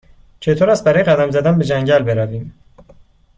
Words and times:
چطور 0.39 0.69
است 0.69 0.83
برای 0.83 1.03
قدم 1.03 1.31
زدن 1.31 1.57
به 1.57 1.65
جنگل 1.65 2.03
برویم؟ 2.03 2.53